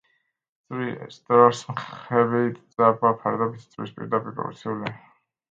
[0.69, 2.41] ძვრის დროს მხები
[2.79, 4.99] ძაბვა ფარდობითი ძვრის პირდაპირპროპორციულია.